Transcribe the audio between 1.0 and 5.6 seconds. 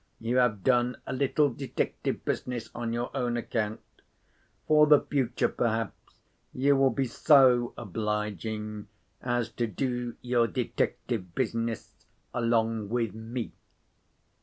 a little detective business on your own account. For the future,